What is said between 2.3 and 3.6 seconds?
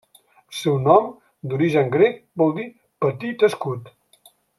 vol dir 'petit